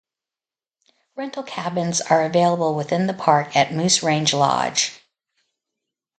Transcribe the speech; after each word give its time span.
Rental 1.15 1.43
cabins 1.43 2.01
are 2.01 2.25
available 2.25 2.73
within 2.73 3.05
the 3.05 3.13
park 3.13 3.55
at 3.55 3.71
Moose 3.71 4.01
Range 4.01 4.33
Lodge. 4.33 4.99